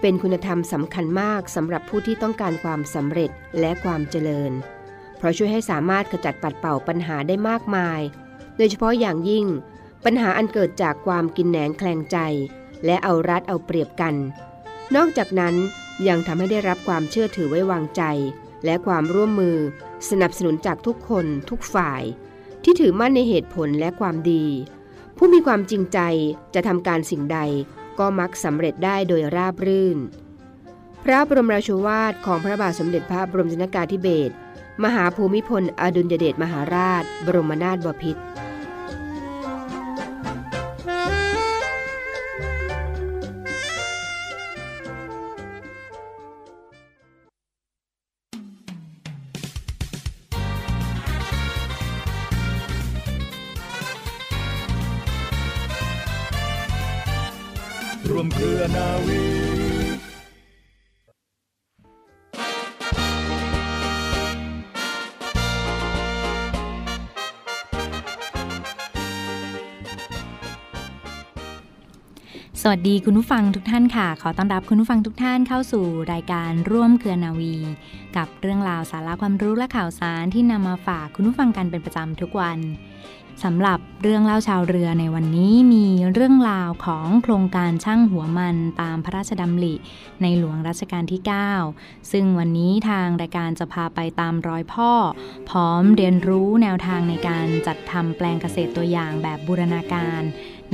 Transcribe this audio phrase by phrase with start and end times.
[0.00, 3.30] เป็นคุณธรรมสำคัญมากสำหรับผู้ที่ต้องการความสำเร็จ
[3.60, 4.52] และความเจริญ
[5.16, 8.00] เพราะช่วยให้สามารถขจัดปัดเป่าปัญหาได้มากมาย
[8.56, 9.46] โดยเฉพาะอย่างยิ่ง
[10.04, 12.18] ปัญหาอันเกิดจากความกินแหนงแคลงใจ
[12.84, 14.14] และเอารัดเอาเปรียบกัน
[14.96, 15.54] นอกจากนั้น
[16.08, 18.02] ยังทำให้ได้รับความเชื่อถือไว้วางใจ
[18.64, 19.56] และความร่วมมือ
[20.10, 22.02] สนับสนุนจากทุกคนทุกฝ่าย
[22.64, 24.44] ที่ถือมั่นในเหตุผลและความดี
[25.16, 25.98] ผู้มีความจริงใจ
[26.54, 27.38] จะทำการสิ่งใด
[27.98, 29.98] ก็มักสำเร็จได้โดยราบรื่น
[31.04, 34.34] พระบรมราชวาทของพระบาทสมเด็จพระบรมชนกาธิเบศร
[34.84, 38.22] มหาภูมิพลอดุลยเดชมหาราช บรมนาถบพิตร
[72.68, 77.56] วัสดีคุณผู้ฟังทุกท่านค่ะ ขอต้อนรับคุณผู้ฟังทุกท่านเข้าสู่รายการร่วมเครือนาวี
[78.16, 82.58] กับเรื่องราวสาระความรู้และข่าวสารที่นำมาฝากคุณผู้ฟังกันเป็นประจำทุกวัน
[83.44, 89.74] สำหรับเรื่องเล่าชาวเรือในวันนี้มีเรื่องราวของโครงการช่างหัวมันตามพระราชดำริ
[90.22, 91.20] ในหลวงรัชกาลที่
[91.64, 94.92] 9 ซึ่งวันนี้ทางรายการจะพาไปตามรอยพ่อ
[95.50, 100.22] พร้อมเรียนรู้แนวทางในการจัดทำแปลงเกษตรตัวอย่างแบบบูรณาการ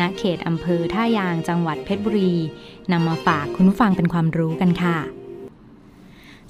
[0.01, 2.35] ณเขตอำเภอท่ายางจังหวัดเพชรบุรี
[2.93, 4.99] นำมาฝากคุณผู้ฟังเป็นความรู้กันค่ะ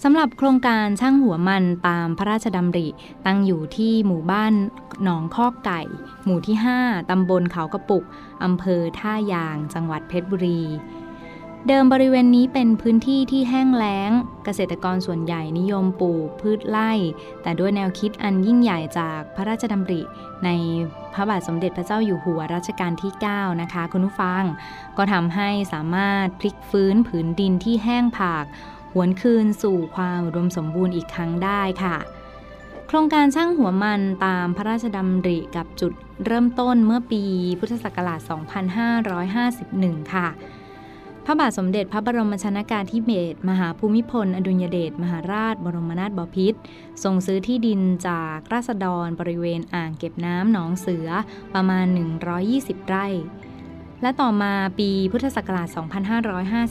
[0.02, 2.88] สำหรับโครงการช่างหัวมันตามพระราชดำริ
[3.26, 4.52] ตั้งอยู่ที่หมู่บ้าน
[5.02, 5.82] หนองคอกไก่
[6.24, 8.04] หมู่ที่ 5 ตำบลเขากระปุก
[8.44, 10.62] อำเภอท่ายาง จังหวัดเพชรบุรี
[11.68, 14.10] เดิมบริเวณนี้เป็นพื้นที่ที่แห้งแล้ง
[14.44, 16.92] เกษตรกรส่วนใหญ่นิยมปลูกพืชไร่
[17.42, 20.02] แต่ด้วยแนวคิดอันยิ่งใหญ่จากพระราชดำริ
[20.44, 20.48] ใน
[21.14, 24.42] พระบาทสมเด็จพระเจ้าอยู่หัวรัชกาลที่ 9 นะคะ คุณผู้ฟัง
[24.96, 28.44] ก็ทำให้สามารถพลิกฟื้นผืนดินที่แห้งผาก
[28.94, 31.96] หวนคืนสู่ความรวมสมบูรณ์อีกครั้งได้ค่ะ
[32.88, 35.92] โครงการช่างหัวมันตามพระราชดำริกับจุด
[36.26, 37.22] เริ่มต้นเมื่อปี
[37.58, 38.20] พุทธศักราช
[39.10, 40.28] 2551 ค่ะ
[41.26, 46.58] พระบาทสมเด็จพระบรมชนากาธิเบศรมหาภูมิพล อดุลยเดชมหาราช บรมนาถบพิตร
[47.02, 51.08] ทรงซื้อที่ดินจากราษฎรบริเวณอ่างเก็บน้ำหนองเสือ
[51.54, 51.86] ประมาณ
[52.36, 53.06] 120 ไร่
[54.02, 55.68] และต่อมาปีพุทธศักราช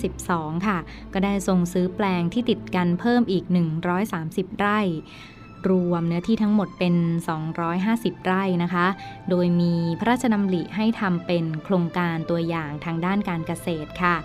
[0.01, 0.77] 2552 ค่ะ
[1.13, 3.43] ก็ได้ทรงซื้อแปลงที่ติดกันเพิ่มอีก
[4.01, 4.79] 130 ไร่
[5.69, 6.95] รวมเนื้อที่ทั้งหมดเป็น
[7.61, 8.87] 250 ไร่นะคะ
[9.29, 14.15] โดยมีพระราชดำริให้ทำเป็นโครงการตัวอย่างทางด้านการเกษตรค่ะ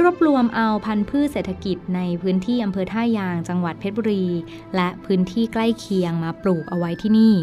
[0.00, 4.26] รวบรวมเอาพันธุ์พืชเศรษฐกิจในพื้นที่อำเภอท่ายางจังหวัดเพชรบุรี
[4.76, 7.34] และพื้นที่ใกล้เคียงมาปลูกเอาไว้ที่นี่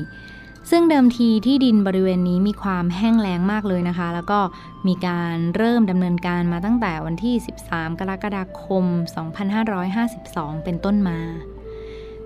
[0.71, 4.39] ซึ่งเดิมทีที่ดินบริเวณนี้มีความแห้งแล้งมากเลยนะคะ แล้วก็
[4.87, 7.35] มีการเริ่มดำเนินการมาตั้งแต่วันที่
[7.67, 8.85] 13 กรกฎาคม
[9.95, 11.19] 2552 เป็นต้นมา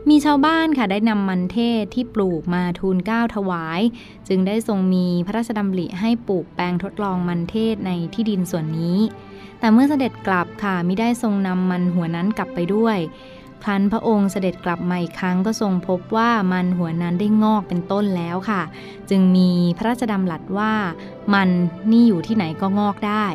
[0.09, 3.81] มีชาวบ้านค่ะได้นำมันเทศที่ปลูกมาทูลเก้าถวาย
[4.27, 8.97] จึงได้ทรงมีพระราชดำริให้ปลูกแปลงทดลองมันเทศในที่ดินส่วนนี้
[9.59, 12.97] แต่เมื่อเสด็จกลับค่ะม่ได้ทรงนำมันหัวนั้นกลับไปด้วย
[13.63, 18.61] ครั้นพระองค์เสด็จกลับมาอีกครั้งก็ทรงพบว่ามันหัวนั้นได้งอกเป็นต้นแล้วค่ะ
[19.09, 20.73] จึงมีพระราชดำรัสว่า
[21.33, 21.49] มัน
[21.91, 23.25] นี่อยู่ที่ไหนก็งอกได้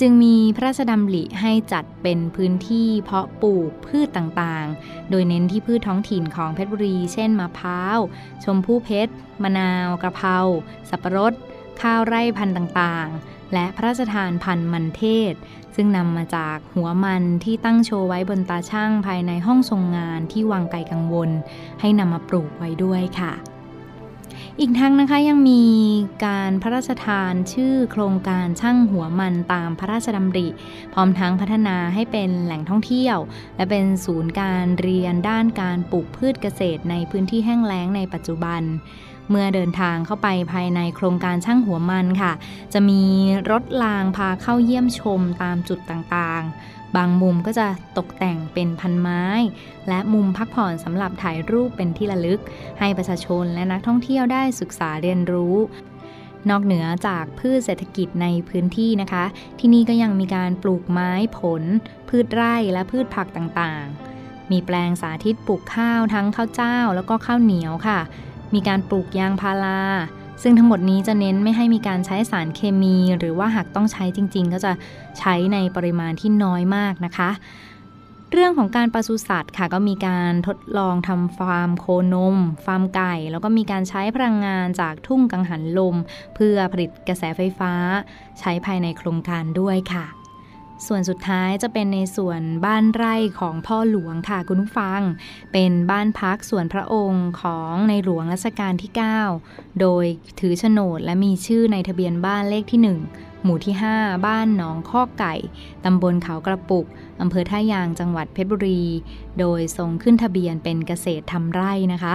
[0.00, 7.98] จึงมีพระราชดำริให้จัดเป็นพื้นที่เพาะปลูกพืชต่างๆ โดยเน้นที่พืชท้องถิ่นของเพชรบุรี เช่นมะพร้าว
[8.44, 9.12] ชมพู่เพชร
[9.42, 10.38] มะนาว กระเพรา
[10.88, 11.32] สับปะรด
[11.80, 15.02] ข้าวไร่พันธุ์ต่างๆ และพระราชทานพันธุ์มันเท
[15.32, 15.34] ศ
[15.74, 21.30] ซึ่งนำมาจากหัวมันที่ตั้งโชว์ไว้บนตาช่างภายในห้องทรงงานที่วังไกลกังวล
[21.80, 23.32] ให้นำมาปลูกไว้ด้วยค่ะ
[24.60, 25.64] อีกทั้งนะคะยังมี
[26.26, 30.48] การพระราชทานชื่อโครงการช่างหัวมันตามพระราชดำริ
[30.92, 33.18] พร้อมทั้งพัฒนาให้เป็นแหล่งท่องเที่ยว
[33.56, 38.62] และเป็นศูนย์การเรียนด้านการปลูกพืชเกษตรในพื้นที่แห้งแล้งในปัจจุบัน
[39.30, 42.32] เมื่อเดินทางเข้าไปภายในโครงการช่างหัวมันค่ะ
[42.72, 43.02] จะมี
[43.50, 47.66] รถรางพาเข้าเยี่ยมชมตามจุดต่างๆ บางมุมก็จะ
[47.98, 49.22] ตกแต่งเป็นพันไม้
[49.88, 52.40] และมุมพักผ่อนสำหรับถ่ายรูปเป็นที่ระลึก
[52.78, 55.56] ให้ประชาชนและนักท่องเที่ยวได้ศึกษาเรียนรู้
[56.50, 59.24] นอกเหนือจากพืชเศรษฐกิจในพื้นที่นะคะ
[59.58, 61.62] ที่นี่ก็ยังมีการปลูกไม้ผล
[62.08, 68.00] พืชไร่และพืชผักต่างๆ มีแปลงสาธิตปลูกข้าวทั้งข้าวเจ้า แล้วก็ข้าวเหนียวค่ะ
[68.54, 69.80] มีการปลูกยางพารา
[70.42, 74.72] ซึ่งทั้งหมดนี้จะเน้นไม่ให้มีการใช้สารเคมี หรือว่าหากต้องใช้จริง ๆ ก็จะ
[75.18, 77.30] ใช้ในปริมาณที่น้อยมากนะคะ
[78.32, 85.96] เรื่องของการปศุสัตว์ค่ะก็มีการทดลองทำฟาร์มโคนม ฟาร์มไก่ แล้วก็มีการใช้พลังงานจากทุ่งกังหันลม
[86.34, 87.72] เพื่อผลิตกระแสไฟฟ้า
[88.40, 90.06] ใช้ภายในโครงการด้วยค่ะ
[90.86, 95.00] ส่วนสุดท้ายจะเป็นในส่วนบ้านไร่ของพ่อหลวงค่ะคุณผู้ฟัง
[95.52, 98.90] เป็นบ้านพักส่วนพระองค์ของในหลวงรัชกาลที่
[99.34, 100.04] 9 โดย
[100.40, 105.34] ถือโฉนดและมีชื่อในทะเบียนบ้านเลขที่ 1 หมู่ที่ 5 บ้านหนองข้อไก่
[105.84, 106.86] ตำบลเขากระปุก
[107.20, 108.82] อำเภอท่ายางจังหวัดเพชรบุรี
[109.38, 112.14] โดยทรงขึ้นทะเบียนเป็นเกษตรทำไร่นะคะ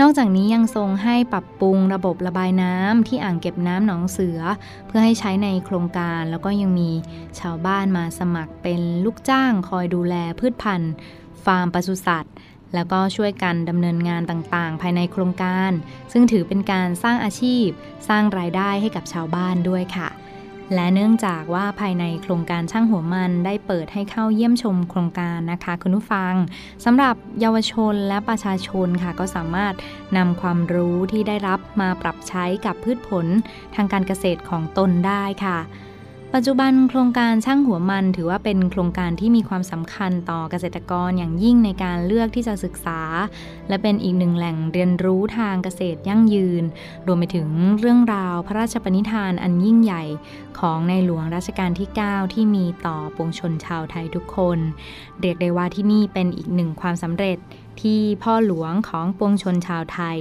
[0.00, 4.40] นอกจากนี้ยังทรงให้ปรับปรุงระบบระบายน้ำที่อ่างเก็บน้ำหนองเสือ
[4.86, 6.90] เพื่อให้ใช้ในโครงการ แล้วก็ยังมี
[7.40, 10.92] ชาวบ้านมาสมัครเป็นลูกจ้างคอยดูแลพืชพันธุ์
[11.44, 12.34] ฟาร์มปศุสัตว์
[12.74, 15.70] แล้วก็ช่วยกันดำเนินงานต่างๆ ภายในโครงการ
[16.12, 17.66] ซึ่งถือเป็นการสร้างอาชีพ
[18.08, 20.08] สร้างรายได้ให้กับชาวบ้านด้วยค่ะ
[20.74, 26.32] และเนื่องจากว่าภายในโครงการช่างหัวมันได้เปิดให้เข้าเยี่ยมชมโครงการนะคะ คุณผู้ฟัง
[26.84, 29.74] สำหรับเยาวชนและประชาชนค่ะ ก็สามารถ
[30.16, 33.26] นำความรู้ที่ได้รับมาปรับใช้กับพืชผล
[33.74, 35.58] ทางการเกษตรของตนได้ค่ะ
[36.38, 43.00] ปัจจุบันโครงการช่างหัวมันถือว่าเป็นโครงการที่มีความสำคัญต่อเกษตรกรอย่างยิ่งในการเลือกที่จะศึกษา
[43.68, 46.64] และเป็นอีกหนึ่งแหล่งเรียนรู้ทางเกษตรยั่งยืน
[47.06, 47.48] รวมไปถึง
[47.80, 50.04] เรื่องราวพระราชปณิธานอันยิ่งใหญ่
[50.58, 54.58] ของในหลวงรัชกาลที่ 9 ที่มีต่อปวงชนชาวไทยทุกคน
[55.20, 57.38] เรียกได้ว่าที่นี่เป็นอีกหนึ่งความสำเร็จ
[57.80, 60.18] ที่พ่อหลวงของปวงชนชาวไทย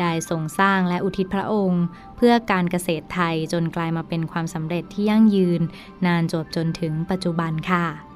[0.00, 1.84] ได้ทรงสร้างและอุทิศพระองค์
[2.16, 5.60] เพื่อการเกษตรไทยจนกลายมาเป็นความสำเร็จที่ยั่งยืน
[6.06, 8.09] นานจบจนถึงปัจจุบันค่ะ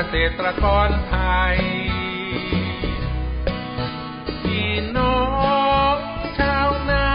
[0.00, 1.16] กษตรกรไท
[1.54, 1.58] ย
[4.42, 5.18] พี่น้อ
[5.94, 5.96] ง
[6.38, 7.08] ชาวนา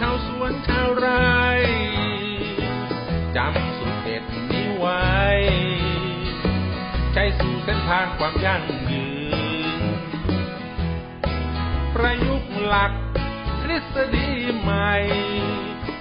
[0.00, 1.44] ชาวสวนชาวไร่
[3.36, 5.06] จำสุดเด็ดนี้ไว้
[7.12, 9.06] ใช้สู่เส้นทางความยั่งยื
[9.78, 9.82] น
[11.94, 12.92] ประยุกต์หลัก
[13.60, 14.30] ทฤษฎี
[14.60, 14.92] ใหม่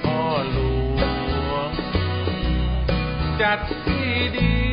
[0.04, 0.22] พ่อ
[0.52, 0.58] หล
[0.98, 1.00] ว
[1.68, 1.70] ง
[3.42, 4.65] จัดที่ดี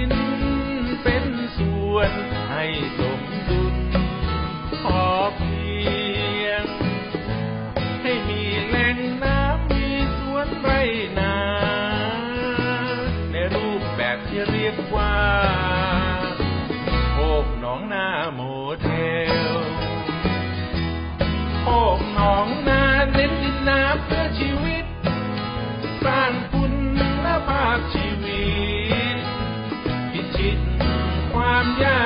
[1.95, 2.13] วน
[2.51, 2.65] ให้
[2.99, 3.77] สมดุล
[4.83, 5.05] พอ
[5.37, 5.71] เพี
[6.45, 6.65] ยง
[8.03, 9.87] ให้มีแหล่งน้ำมี
[10.19, 10.71] สวนไร
[11.19, 11.37] นา
[13.33, 15.17] ในรูปแบบที่เรียกว่า
[17.15, 18.43] โอบหนองนาโม
[18.83, 18.91] เด
[19.49, 19.51] ล
[21.65, 24.22] โอบหนองนาเน้นดินน้ำ
[31.63, 32.02] ค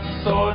[0.00, 0.51] ไม่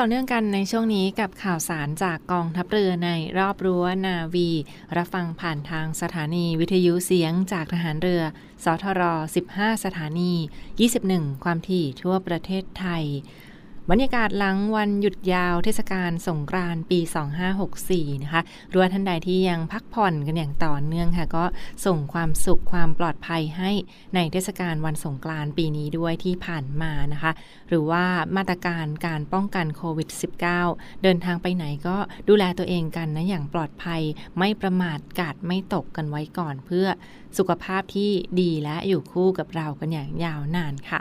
[0.00, 4.50] ต่อเนื่องกันในช่วงนี้กับข่าวสารจากกองทัพเรือในรอบรั้วนาวี
[4.96, 8.22] รับฟังผ่านทางสถานีวิทยุเสียงจากทหารเรือ
[8.64, 9.02] สทร
[9.44, 10.32] 15 สถานี
[10.88, 13.04] 21 ความถี่ทั่วประเทศไทย
[13.90, 17.00] บรรยากาศหลังวันหยุดยาวเทศกาลสงกรานต์ปี
[17.60, 18.42] 2564 นะคะ
[18.72, 21.44] รัวท่านใดที่ยังพักผ่อนกันอย่างต่อเนื่องค่ะ ก็
[21.86, 23.70] ส่งความสุขความปลอดภัยให้
[24.14, 27.32] ในเทศกาลวันสงกรานต์ปีนี้ด้วยที่ผ่านมานะคะ
[27.68, 28.04] หรือว่า
[28.36, 30.08] มาตรการการป้องกันโควิด
[30.56, 31.96] -19 เดินทางไปไหนก็
[32.28, 34.02] ดูแลตัวเองกันนะอย่างปลอดภัย
[34.38, 36.86] ไม่ประมาทกาดไม่ตกกันไว้ก่อนเพื่อ
[37.38, 41.00] สุขภาพที่ดีและอยู่คู่กับเรากันอย่างยาวนานค่ะ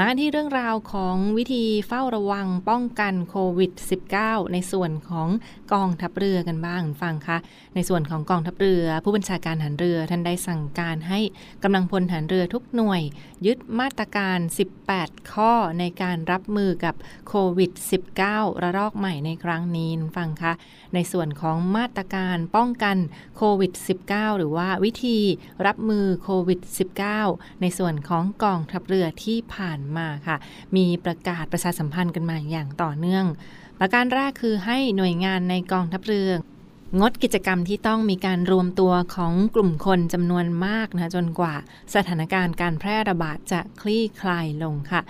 [0.00, 3.72] มาที่เรื่องราวของวิธีเฝ้าระวังป้องกันโควิด
[4.12, 5.28] -19 ในส่วนของ
[5.72, 7.38] กองทัพเรือกันบ้างฟังคะ
[7.74, 11.20] ในส่วนของกองทัพเรือ ผู้บัญชาการหารเรือท่านได้สั่งการให้
[11.62, 13.02] กำลังพลหารเรือทุกหน่วย
[13.46, 14.38] ยึดมาตรการ
[14.86, 16.94] 18 ข้อในการรับมือกับ
[17.28, 17.70] โควิด
[18.16, 20.52] -19 ระลอกใหม่ในครั้งนี้ฟังคะ
[20.94, 22.96] ในส่วนของมาตรการป้องกัน
[23.36, 23.72] โควิด
[24.06, 25.18] -19 หรือว่าวิธี
[25.66, 26.60] รับมือโควิด
[27.10, 30.36] -19 ในส่วนของกองทัพเรือที่ผ่านมาค่ะ
[30.76, 33.24] มีประกาศประชาสัมพันธ์กันมาอย่างต่อเนื่อง
[33.80, 36.30] ประการแรกคือให้หน่วยงานในกองทัพเรือ
[37.00, 41.54] งดกิจกรรมที่ต้องมีการรวมตัวของกลุ่มคนจำนวนมากนะจนกว่า
[41.94, 45.00] สถานการณ์การแพร่ระบาดจะคลี่คลายลงค่ะ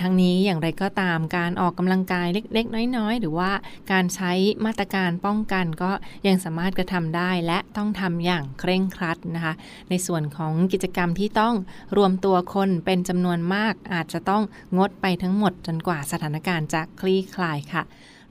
[0.00, 3.50] ทั้งนี้อย่างไรก็ตามการออกกำลังกายเล็กๆ น้อยๆ หรือว่า
[3.92, 4.32] การใช้
[4.64, 5.92] มาตรการป้องกันก็
[6.26, 9.54] ยังสามารถกระทำได้และต้องทำอย่างเคร่งครัดนะคะ
[9.90, 11.54] ในส่วนของกิจกรรมที่ต้อง
[11.96, 14.42] รวมตัวคนเป็นจำนวนมากอาจจะต้อง
[14.76, 17.84] งดไปทั้งหมดจนกว่าสถานการณ์จะคลี่คลายค่ะ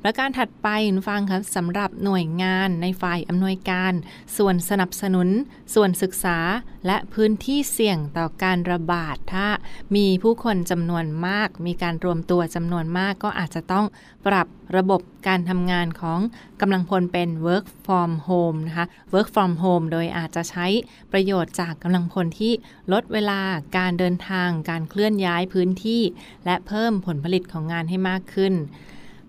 [0.08, 3.94] ประการถัดไปคุณฟังครับสำหรับหน่วยงานในฝ่ายอำนวยการ
[4.38, 5.30] ส่วนสนับสนุน
[5.74, 6.38] ส่วนศึกษา
[6.86, 9.48] และพื้นที่เสี่ยงต่อการระบาดถ้า
[9.96, 13.86] มีผู้คนจำนวนมาก มีการรวมตัวจำนวนมากก็อาจจะต้อง
[14.28, 14.48] ปรับ
[14.78, 16.20] ระบบการทำงานของ
[16.62, 20.66] กำลังพลเป็น work from home นะคะ work from home โดยอาจจะใช้
[21.12, 22.54] ประโยชน์จากกำลังพลที่
[22.94, 23.42] ลดเวลา
[23.78, 26.02] การเดินทาง การเคลื่อนย้ายพื้นที่
[26.46, 28.56] และเพิ่มผลผลิตของงานให้มากขึ้น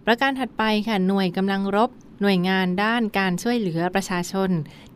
[0.06, 4.50] ประการถัดไปค่ะหน่วยกำลังรบ หน่วยงานด้านการช่วยเหลือประชาชน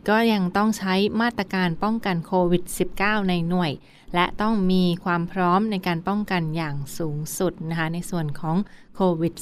[0.08, 2.62] ก็ยังต้องใช้มาตรการป้องกันโควิด
[2.96, 3.72] -19 ในหน่วย
[4.14, 8.56] และต้องมีความพร้อมในการป้องกันอย่างสูงสุดนะคะในส่วนของ
[8.94, 9.34] โควิด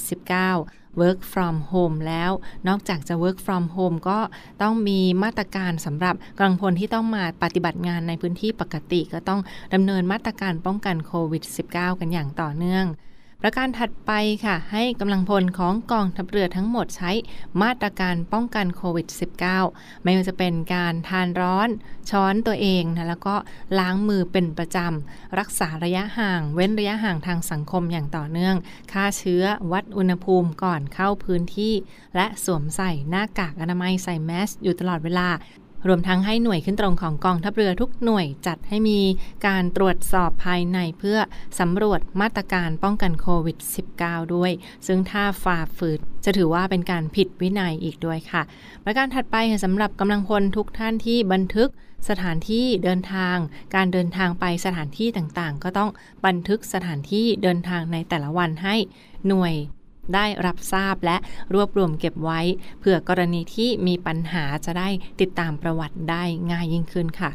[0.47, 2.31] -19 work from home แล้ว
[2.67, 4.19] นอกจากจะ work from home ก็
[4.61, 9.41] ต้องมีมาตรการสำหรับกำลังพลที่ต้องมาปฏิบัติงานในพื้นที่ปกติ ก็ต้อง
[9.73, 12.85] ดำเนินมาตรการป้องกันโควิด -19 กันอย่างต่อเนื่อง
[13.43, 14.11] ประการถัดไป
[14.45, 17.11] ค่ะ ให้กำลังพลของกองทัพเรือทั้งหมดใช้
[17.61, 19.07] มาตรการป้องกันโควิด
[19.55, 21.69] -19 ไม่ว่าจะเป็นการทานร้อน
[22.09, 23.35] ช้อนตัวเองนะแล้วก็
[23.79, 28.55] ล้างมือเป็นประจำ รักษาระยะห่าง เว้นระยะห่างทางสังคมอย่างต่อเนื่อง
[28.91, 31.73] ฆ่าเชื้อวัดอุณหภูมิก่อนเข้าพื้นที่
[32.15, 35.29] และสวมใส่หน้ากากอนามัยใส่แมสอยู่ตลอดเวลา
[35.87, 38.99] รวมทั้งให้หน่วยขึ้นตรงของกองทัพเรือทุกหน่วยจัดให้มี
[39.47, 41.17] การตรวจสอบภายในเพื่อ
[41.59, 43.57] สำรวจมาตรการป้องกันโควิด
[43.95, 44.51] -19 ด้วย
[44.87, 48.41] ซึ่งถ้าฝ่าฝืนจะถือว่าเป็นการผิดวินัยอีกด้วยค่ะ
[48.85, 51.69] ประการถัดไปสำหรับกำลังพลทุกท่านที่บันทึก
[52.09, 53.37] สถานที่เดินทาง
[53.75, 55.89] การเดินทางไปสถานที่ต่างๆ ก็ต้อง
[56.25, 58.75] บันทึกสถานที่เดินทางในแต่ละวันให้
[59.27, 59.53] หน่วย
[60.15, 61.17] ได้รับทราบและ
[61.53, 62.41] รวบรวมเก็บไว้
[62.79, 64.89] เพื่อกรณีที่มีปัญหาจะได้
[65.21, 67.31] ติดตามประวัติได้ง่ายยิ่งขึ้นค่ะ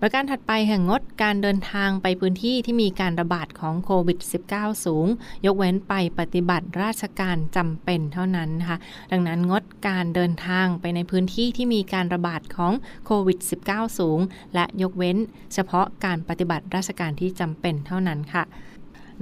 [0.00, 4.18] ประการถัดไปแห่งงดการเดินทางไปพื้นที่ที่มีการระบาดของโควิด
[4.50, 5.06] -19 สูง
[5.46, 8.78] ยกเว้นไปปฏิบัติราชการจำเป็นเท่านั้นนะคะ
[9.12, 12.72] ดังนั้นงดการเดินทางไปในพื้นที่ที่มีการระบาดของ
[13.06, 14.20] โควิด -19 สูง
[14.54, 15.16] และยกเว้น
[15.54, 18.44] เฉพาะการปฏิบัติราชการที่จำเป็นเท่านั้นค่ะ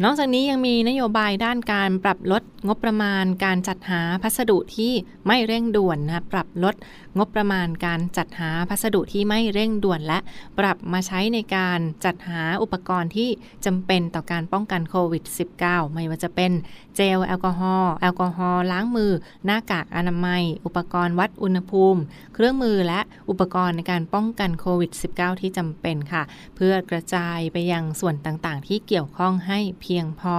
[0.03, 4.93] นอกจากนี้ยังมีนโยบายด้านการปรับลดงบประมาณการจัดหาพัสดุที่
[5.27, 6.75] ไม่เร่งด่วนนะปรับลด
[7.19, 10.19] งบประมาณการจัดหาพัสดุที่ไม่เร่งด่วน และ
[10.59, 13.29] ปรับมาใช้ในการจัดหาอุปกรณ์ที่
[13.65, 15.25] จำเป็นต่อการป้องกันโควิด
[15.61, 16.53] -19 ไม่ว่าจะเป็น
[16.97, 19.13] เจลแอลกอฮอล์แอลกอฮอล์ล้างมือ
[19.45, 22.01] หน้ากากอนามัย อุปกรณ์วัดอุณหภูมิ
[22.35, 26.23] เครื่องมือและอุปกรณ์ในการป้องกันโควิด -19 ที่จำเป็นค่ะ
[26.57, 30.38] เพื่อกระจายไปยังส่วนต่างๆ ที่เกี่ยวข้องให้เพียงพอ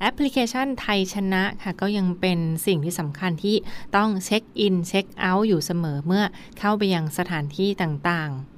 [0.00, 3.56] แอปพลิเคชันไทยชนะค่ะก็ยังเป็นสิ่งที่สำคัญที่
[3.96, 6.24] ต้องเช็คอินเช็คเอาท์อยู่เสมอเมื่อ
[6.58, 8.57] เข้าไปยังสถานที่ต่างๆ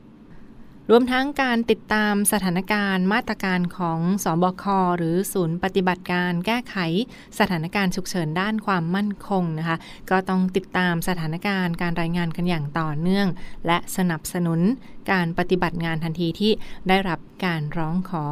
[0.92, 4.64] รวมทั้งการติดตามสถานการณ์มาตรการของศบค
[4.98, 6.76] หรือศูนย์ปฏิบัติการแก้ไข
[7.38, 9.76] สถานการณ์ฉุกเฉินด้านความมั่นคงนะคะ
[10.10, 13.28] ก็ต้องติดตามสถานการณ์การรายงานกันอย่างต่อเนื่อง
[13.66, 14.60] และสนับสนุน
[15.12, 16.52] การปฏิบัติงานทันทีที่
[16.88, 18.26] ได้รับการร้องขอ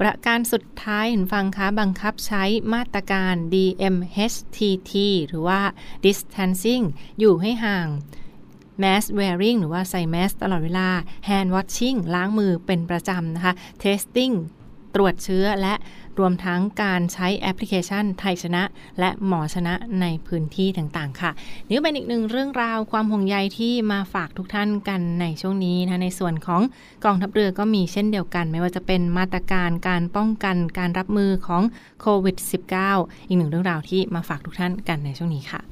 [0.00, 2.42] ประการสุดท้ายเห็นฟังคะบังคับใช้
[2.74, 4.92] มาตรการ DMHTT
[5.28, 5.60] หรือว่า
[6.04, 6.84] distancing
[7.20, 7.88] อยู่ให้ห่าง
[8.82, 10.88] mask wearing หรือว่าใส่แมสตลอดเวลา
[11.28, 13.52] hand washing ล้างมือเป็นประจำนะคะ
[13.82, 14.34] testing
[14.94, 15.74] ตรวจเชื้อและ
[16.18, 18.62] รวมทั้งการใช้แอปพลิเคชันไทยชนะ
[19.00, 21.30] และหมอชนะในพื้นที่ต่างๆ ค่ะ
[21.68, 26.62] นี่เป็นอีกหนึ่งเรื่องราวความห่วงใยที่มาฝากทุกท่านกันในช่วงนี้นะในส่วนของ
[27.04, 31.62] กองทัพเรือก็มีเช่นเดียวกัน ไม่ว่าจะเป็นมาตรการการป้องกันการรับมือของ
[32.00, 32.36] โควิด
[32.82, 35.71] -19 อีกหนึ่งเรื่องราวที่มาฝากทุกท่านกันในช่วงนี้ค่ะ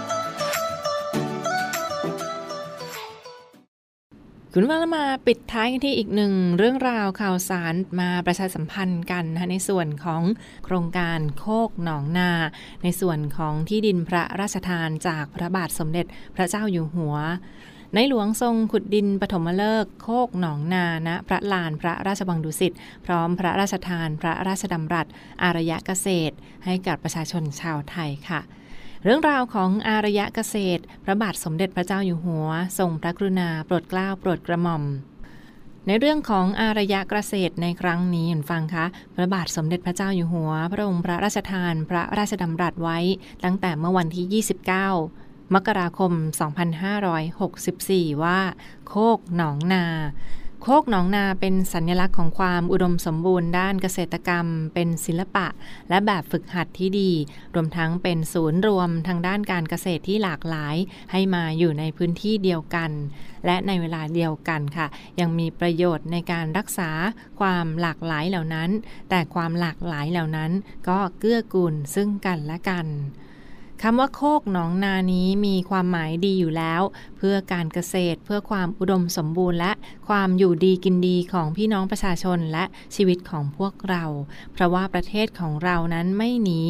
[4.53, 10.21] คุณว่ามาปิดท้ายกันที่อีกหนึ่งเรื่องราวข่าวสารมาประชาสัมพันธ์กันนะในส่วนของ
[10.65, 12.31] โครงการโคกหนองนา
[12.83, 17.15] ในส่วนของที่ดินพระราชทานจากพระบาทสมเด็จพระเจ้าอยู่หัว
[17.95, 22.73] ในหลวงทรงขุดดินปฐมฤกษ์โคกหนองนาณพระลานพระราชบังดุสิต
[23.05, 25.07] พร้อมพระราชทาน พระราชดำรัส
[25.43, 26.35] อารยะเกษตร
[26.65, 28.41] ให้กับประชาชนชาวไทยค่ะ
[29.03, 32.47] เรื่องราวของอารยะเกษตร พระบาทสมเด็จพระเจ้าอยู่หัว
[32.79, 34.83] ทรงพระกรุณาโปรดเกล้าโปรดกระหม่อม
[35.87, 38.85] ในเรื่องของอารยะเกษตรในครั้งนี้เห็นฟังคะ
[39.15, 42.97] พระบาทสมเด็จพระเจ้าอยู่หัว พระองค์พระราชทาน พระราชดำรัสไว้
[43.43, 44.43] ตั้งแต่เมื่อวันที่
[45.05, 46.11] 29มกราคม
[47.37, 48.39] 2564 ว่า
[48.87, 49.85] โคกหนองนา
[50.63, 55.47] โคกหนองนาเป็นสัญลักษณ์ของความอุดมสมบูรณ์ด้านเกษตรกรรม เป็นศิลปะ
[55.89, 57.11] และแบบฝึกหัดที่ดี
[57.55, 60.75] รวมทั้งเป็นศูนย์รวมทางด้านการเกษตรที่หลากหลาย
[61.11, 62.91] ให้มาอยู่ในพื้นที่เดียวกัน
[63.45, 64.87] และในเวลาเดียวกันค่ะ
[65.19, 66.89] ยังมีประโยชน์ในการรักษา
[67.39, 68.69] ความหลากหลายเหล่านั้น
[69.09, 70.51] แต่ความหลากหลายเหล่านั้น
[70.89, 72.87] ก็เกื้อกูลซึ่งกันและกัน
[73.83, 76.81] คำว่าโคกหนองนานี้มีความหมายดีอยู่แล้ว
[77.17, 79.71] เพื่อการเกษตรเพื่อความอุดมสมบูรณ์ และ
[80.07, 82.65] ความอยู่ดีกินดีของพี่น้องประชาชนและ
[82.95, 84.05] ชีวิตของพวกเรา
[84.53, 86.61] เพราะว่าประเทศของเรานั้นไม่หนี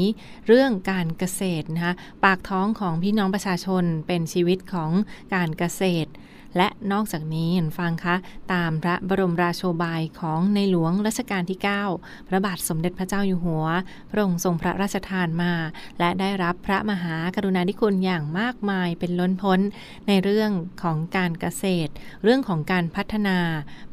[0.48, 1.94] เรื่องการเกษตรนะคะ
[2.24, 4.92] ปากท้องของพี่น้องประชาชนเป็นชีวิตของ
[5.34, 6.10] การเกษตร
[6.58, 8.16] และนอกจากนี้เห็นฟังคะ
[8.54, 11.60] ตามพระบรมราโชบายของในหลวงรัชกาลที่
[11.94, 13.66] 9 พระบาทสมเด็จพระเจ้าอยู่หัว
[14.12, 15.54] พระองค์ทรงพระราชทานมา
[16.00, 19.60] และได้รับพระมหากรุณาธิคุณอย่างมากมายเป็นล้นพ้น
[20.08, 20.52] ในเรื่อง
[20.84, 21.92] ของการเกษตร
[22.24, 23.40] เรื่องของการพัฒนา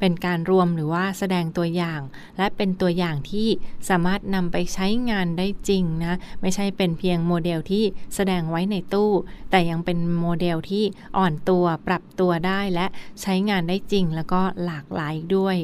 [0.00, 2.00] เป็นการรวมหรือว่าแสดงตัวอย่าง
[2.38, 3.48] และเป็นตัวอย่างที่
[3.88, 9.12] สามารถนำไปใช้งานได้จริงนะ ไม่ใช่เป็นเพียงโมเดลที่แสดงไว้ในตู้
[9.50, 10.84] แต่ยังเป็นโมเดลที่
[11.16, 12.86] อ่อนตัวปรับตัวได้และ
[13.22, 15.56] ใช้งานได้จริงแล้วก็หลากหลายด้วย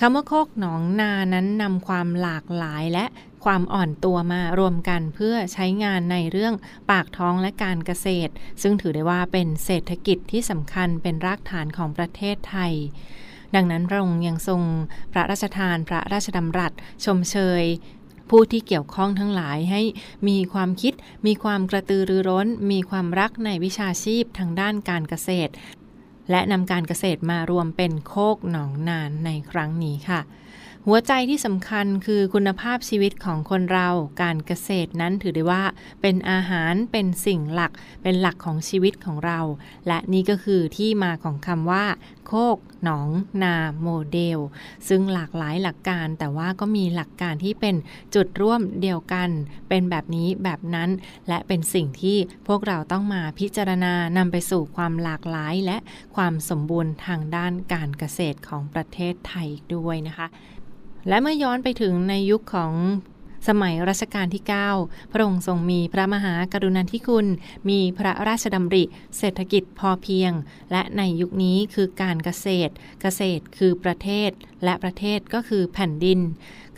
[0.00, 3.04] คำว่าโคกหนองนานั้นนำความหลากหลายและ
[3.44, 6.54] ความอ่อนตัวมารวมกันเพื่อใช้งานในเรื่อง
[6.90, 12.72] ปากท้องและการเกษตร ซึ่งถือได้ว่าเป็นเศรษฐกิจที่สำคัญเป็นรากฐานของประเทศไทย
[13.54, 14.62] ดังนั้นพระองค์ยังทรง
[15.12, 16.72] พระราชทานพระราชดำรัส
[17.04, 17.64] ชมเชย
[18.30, 19.82] ผู้ที่เกี่ยวข้องทั้งหลายให้
[20.28, 20.92] มีความคิด
[21.26, 25.52] มีความกระตือรือร้น มีความรักในวิชาชีพทางด้านการเกษตร
[26.30, 30.20] และนำการเกษตรมารวมเป็นโคกหนองนานในครั้งนี้ค่ะ
[30.86, 33.88] หัวใจที่สำคัญคือคุณภาพชีวิตของคนเรา
[34.22, 35.64] การเกษตรนั้นถือได้ว่า
[36.02, 39.40] เป็นอาหารเป็นสิ่งหลัก เป็นหลักของชีวิตของเรา
[39.86, 41.84] และนี่ก็คือที่มาของคำว่า
[42.26, 43.08] โคกหนอง
[43.42, 44.38] นาโมเดล
[44.88, 47.76] ซึ่งหลากหลายหลักการแต่ว่าก็มีหลักการที่เป็น
[48.14, 49.28] จุดร่วมเดียวกัน
[49.68, 50.90] เป็นแบบนี้แบบนั้น
[51.28, 55.76] และเป็นสิ่งที่พวกเราต้องมาพิจารณานำไปสู่ความหลากหลายและ
[56.16, 60.28] ความสมบูรณ์ทางด้านการเกษตรของประเทศไทยด้วยนะคะ
[61.08, 62.74] และเมื่อย้อนไปถึงในยุคของ
[63.48, 64.44] สมัยรัชกาลที่
[64.76, 67.26] 9 พระองค์ทรงมีพระมหากรุณาธิคุณ
[67.68, 68.84] มีพระราชดำริ
[69.18, 70.32] เศรษฐกิจพอเพียง
[70.72, 74.30] และในยุคนี้คือการเกษตร เกษตรคือประเทศ
[74.64, 76.20] และประเทศก็คือแผ่นดิน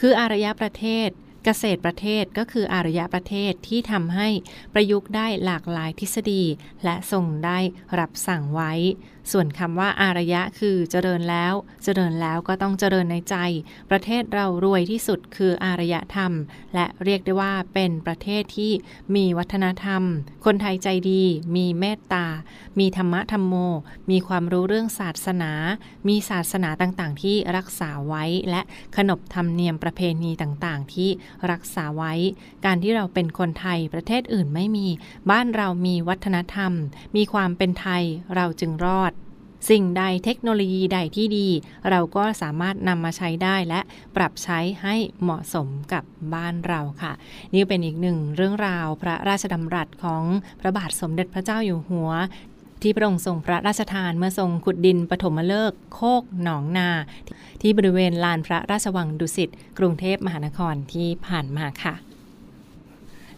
[0.00, 1.08] คืออารยประเทศ
[1.44, 4.28] เกษตรประเทศก็คืออารยประเทศที่ทำให้
[4.74, 6.42] ประยุกต์ได้หลากหลายทฤษฎี
[6.85, 7.58] และทรงได้
[7.98, 8.72] รับสั่งไว้
[9.30, 11.54] ส่วนคำว่าอารยะคือเจริญแล้ว
[11.85, 13.37] เจริญแล้วก็ต้องเจริญในใจ
[13.90, 16.32] ประเทศเรารวยที่สุดคืออารยธรรม
[16.74, 18.72] และเรียกได้ว่าเป็นประเทศที่
[19.14, 20.02] มีวัฒนธรรม
[20.44, 21.22] คนไทยใจดี
[21.56, 22.26] มีเมตตา
[22.78, 23.54] มีธรรมะธรรมโม
[24.11, 25.52] มีความรู้เรื่องศาสนา
[26.08, 28.62] มีศาสนาต่างๆ ที่รักษาไว้ และ
[28.96, 31.11] ขนบธรรมเนียมประเพณีต่างๆ ที่
[31.50, 32.12] รักษาไว้
[32.64, 34.87] การที่เราเป็นคนไทยประเทศอื่นไม่มี
[35.30, 36.72] บ้านเรามีวัฒนธรรม
[37.16, 38.02] มีความเป็นไทย
[38.35, 39.12] เราจึงรอด
[39.70, 41.48] สิ่งใดเทคโนโลยีใดที่ดี
[41.90, 43.81] เราก็สามารถนำมาใช้ได้และ
[44.16, 47.12] ปรับใช้ให้เหมาะสมกับบ้านเราค่ะ
[47.55, 50.22] นี่เป็นอีกหนึ่งเรื่องราวพระราชดำรัสของ
[50.61, 52.11] พระบาทสมเด็จพระเจ้าอยู่หัว
[52.83, 56.90] ที่พระองค์ทรงพระราชทานเมื่อทรงขุดดินปฐมฤกษ์โคกหนองนา
[57.62, 61.94] ที่บริเวณลานพระราชวังดุสิตกรุงเทพมหานครที่ผ่านมาค่ะ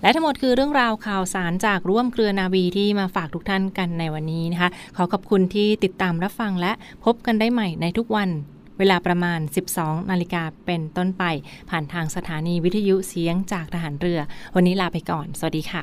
[0.05, 6.73] และทั้งหมดคือเรื่องราวข่าวสารจากร่วมเครือนาวีที่มาฝากทุกท่านกันในวันนี้นะคะ ขอขอบคุณที่ติดตามรับฟังและ
[7.05, 8.31] พบกันได้ใหม่ในทุกวัน
[8.79, 9.41] เวลาประมาณ
[9.75, 11.25] 12 นาฬิกาเป็นต้นไป
[11.71, 14.21] ผ่านทางสถานีวิทยุเสียงจากทหารเรือ
[14.55, 15.83] วันนี้ลาไปก่อน สวัสดีค่ะ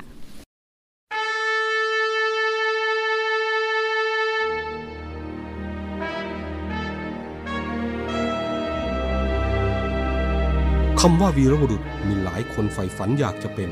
[11.02, 13.72] คำว่าวีรบุรุษมีหลายคนใฝ่ฝันอยากจะเป็น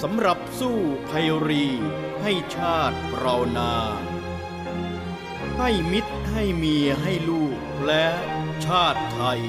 [0.00, 0.78] สำหรับสู้
[1.08, 1.66] ภัยรี
[2.22, 3.74] ให้ชาติเรานา
[5.58, 8.06] ให้มิตรให้เมียให้ลูกและ
[8.66, 9.42] ชาติไทย